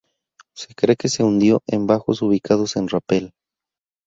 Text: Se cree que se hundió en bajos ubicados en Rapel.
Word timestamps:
Se 0.55 0.73
cree 0.73 0.95
que 0.95 1.09
se 1.09 1.21
hundió 1.23 1.61
en 1.67 1.85
bajos 1.85 2.23
ubicados 2.23 2.75
en 2.75 2.87
Rapel. 2.87 3.35